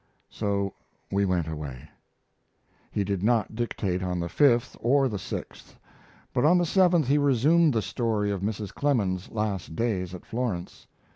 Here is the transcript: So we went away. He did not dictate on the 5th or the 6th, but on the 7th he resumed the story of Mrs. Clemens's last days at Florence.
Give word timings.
So 0.31 0.73
we 1.11 1.25
went 1.25 1.47
away. 1.47 1.87
He 2.91 3.03
did 3.03 3.21
not 3.21 3.53
dictate 3.53 4.01
on 4.01 4.19
the 4.19 4.25
5th 4.25 4.75
or 4.79 5.07
the 5.07 5.17
6th, 5.17 5.75
but 6.33 6.43
on 6.43 6.57
the 6.57 6.63
7th 6.63 7.05
he 7.05 7.19
resumed 7.19 7.73
the 7.73 7.83
story 7.83 8.31
of 8.31 8.41
Mrs. 8.41 8.73
Clemens's 8.73 9.29
last 9.29 9.75
days 9.75 10.15
at 10.15 10.25
Florence. 10.25 10.87